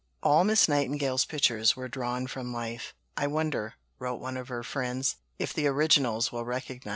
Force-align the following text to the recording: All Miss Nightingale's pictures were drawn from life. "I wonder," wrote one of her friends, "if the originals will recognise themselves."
All 0.23 0.43
Miss 0.43 0.67
Nightingale's 0.67 1.25
pictures 1.25 1.75
were 1.75 1.87
drawn 1.87 2.25
from 2.25 2.51
life. 2.51 2.95
"I 3.15 3.27
wonder," 3.27 3.75
wrote 3.99 4.19
one 4.19 4.35
of 4.35 4.47
her 4.47 4.63
friends, 4.63 5.17
"if 5.37 5.53
the 5.53 5.67
originals 5.67 6.31
will 6.31 6.43
recognise 6.43 6.65
themselves." 6.85 6.89